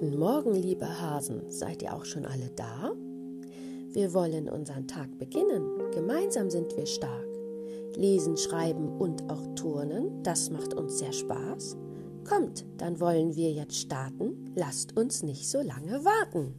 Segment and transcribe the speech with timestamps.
[0.00, 1.50] Morgen, liebe Hasen.
[1.50, 2.92] Seid ihr auch schon alle da?
[3.92, 5.90] Wir wollen unseren Tag beginnen.
[5.92, 7.26] Gemeinsam sind wir stark.
[7.96, 11.76] Lesen, schreiben und auch turnen, das macht uns sehr Spaß.
[12.26, 14.52] Kommt, dann wollen wir jetzt starten.
[14.54, 16.54] Lasst uns nicht so lange warten.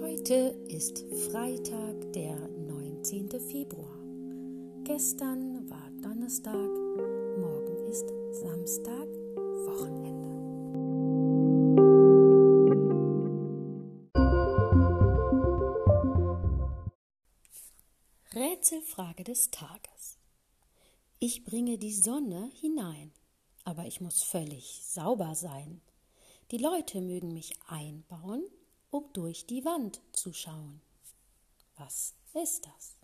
[0.00, 3.28] Heute ist Freitag, der 19.
[3.38, 4.01] Februar.
[4.84, 6.52] Gestern war Donnerstag,
[7.38, 9.06] morgen ist Samstag,
[9.64, 10.32] Wochenende.
[18.34, 20.18] Rätselfrage des Tages.
[21.20, 23.12] Ich bringe die Sonne hinein,
[23.62, 25.80] aber ich muss völlig sauber sein.
[26.50, 28.42] Die Leute mögen mich einbauen,
[28.90, 30.82] um durch die Wand zu schauen.
[31.76, 33.01] Was ist das?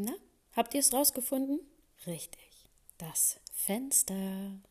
[0.00, 0.14] Na,
[0.52, 1.58] habt ihr es rausgefunden?
[2.06, 4.62] Richtig, das Fenster.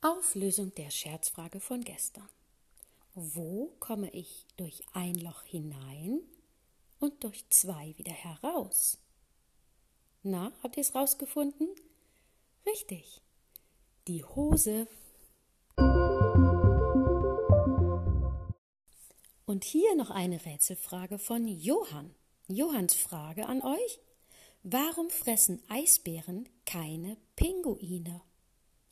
[0.00, 2.26] Auflösung der Scherzfrage von gestern.
[3.12, 6.22] Wo komme ich durch ein Loch hinein
[7.00, 8.96] und durch zwei wieder heraus?
[10.22, 11.68] Na, habt ihr es rausgefunden?
[12.64, 13.20] Richtig,
[14.08, 14.88] die Hose.
[19.54, 22.12] Und hier noch eine Rätselfrage von Johann.
[22.48, 24.00] Johanns Frage an euch.
[24.64, 28.20] Warum fressen Eisbären keine Pinguine?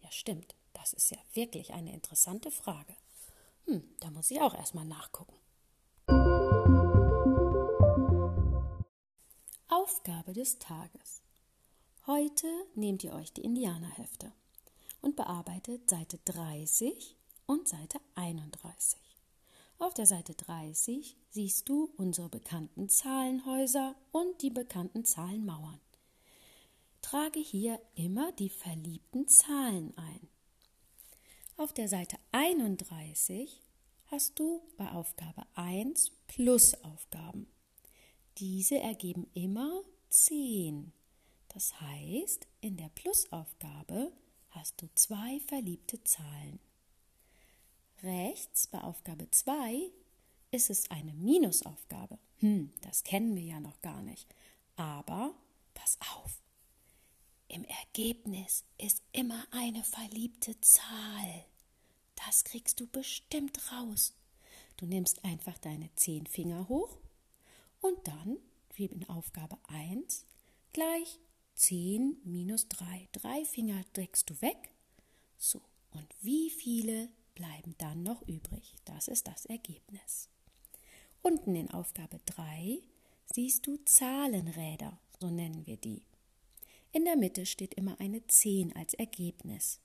[0.03, 0.55] Ja, stimmt.
[0.73, 2.95] Das ist ja wirklich eine interessante Frage.
[3.65, 5.35] Hm, da muss ich auch erstmal nachgucken.
[9.67, 11.23] Aufgabe des Tages.
[12.07, 14.33] Heute nehmt ihr euch die Indianerhefte
[15.01, 17.17] und bearbeitet Seite 30
[17.47, 19.11] und Seite 31.
[19.83, 25.81] Auf der Seite 30 siehst du unsere bekannten Zahlenhäuser und die bekannten Zahlenmauern.
[27.01, 30.29] Trage hier immer die verliebten Zahlen ein.
[31.57, 33.61] Auf der Seite 31
[34.07, 37.48] hast du bei Aufgabe 1 Plusaufgaben.
[38.39, 40.92] Diese ergeben immer 10.
[41.48, 44.13] Das heißt, in der Plusaufgabe
[44.51, 46.61] hast du zwei verliebte Zahlen.
[48.02, 49.90] Rechts bei Aufgabe 2
[50.51, 52.18] ist es eine Minusaufgabe.
[52.39, 54.35] Hm, das kennen wir ja noch gar nicht.
[54.74, 55.35] Aber
[55.74, 56.42] pass auf.
[57.46, 61.45] Im Ergebnis ist immer eine verliebte Zahl.
[62.27, 64.14] Das kriegst du bestimmt raus.
[64.79, 66.98] Du nimmst einfach deine zehn Finger hoch
[67.80, 68.39] und dann,
[68.74, 70.27] wie in Aufgabe 1,
[70.73, 71.20] gleich
[71.55, 73.08] 10 minus 3.
[73.12, 74.73] Drei Finger drückst du weg.
[75.36, 75.61] So,
[75.91, 78.77] und wie viele bleiben dann noch übrig.
[78.85, 80.29] Das ist das Ergebnis.
[81.23, 82.79] Unten in Aufgabe 3
[83.33, 86.03] siehst du Zahlenräder, so nennen wir die.
[86.92, 89.81] In der Mitte steht immer eine 10 als Ergebnis.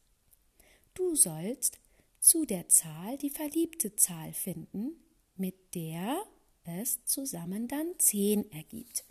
[0.94, 1.80] Du sollst
[2.20, 4.92] zu der Zahl die verliebte Zahl finden,
[5.36, 6.22] mit der
[6.64, 9.06] es zusammen dann 10 ergibt.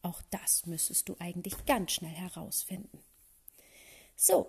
[0.00, 3.02] Auch das müsstest du eigentlich ganz schnell herausfinden.
[4.16, 4.46] So,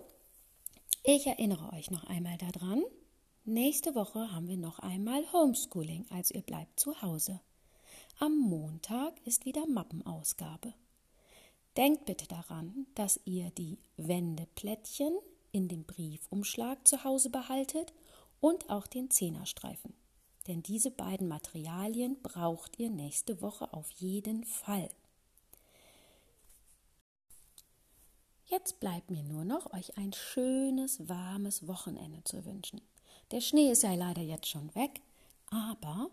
[1.04, 2.84] ich erinnere euch noch einmal daran,
[3.48, 7.42] Nächste Woche haben wir noch einmal Homeschooling, also ihr bleibt zu Hause.
[8.18, 10.74] Am Montag ist wieder Mappenausgabe.
[11.78, 15.16] Denkt bitte daran, dass ihr die Wendeplättchen
[15.52, 17.94] in dem Briefumschlag zu Hause behaltet
[18.40, 19.94] und auch den Zehnerstreifen.
[20.48, 24.90] Denn diese beiden Materialien braucht ihr nächste Woche auf jeden Fall.
[28.48, 32.82] Jetzt bleibt mir nur noch, euch ein schönes, warmes Wochenende zu wünschen.
[33.32, 35.02] Der Schnee ist ja leider jetzt schon weg,
[35.50, 36.10] aber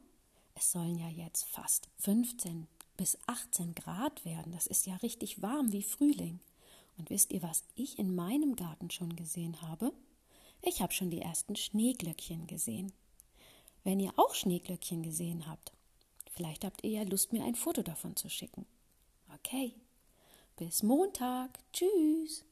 [0.54, 4.52] es sollen ja jetzt fast 15 bis 18 Grad werden.
[4.52, 6.40] Das ist ja richtig warm wie Frühling.
[6.96, 9.92] Und wisst ihr, was ich in meinem Garten schon gesehen habe?
[10.62, 12.92] Ich habe schon die ersten Schneeglöckchen gesehen.
[13.84, 15.72] Wenn ihr auch Schneeglöckchen gesehen habt,
[16.30, 18.64] vielleicht habt ihr ja Lust, mir ein Foto davon zu schicken.
[19.34, 19.74] Okay,
[20.56, 21.58] bis Montag.
[21.72, 22.44] Tschüss.